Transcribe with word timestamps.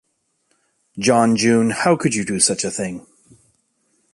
John 0.97 1.35
June, 1.35 1.69
how 1.69 1.95
could 1.95 2.15
you 2.15 2.25
do 2.25 2.39
such 2.39 2.63
a 2.63 2.71
thing? 2.71 3.05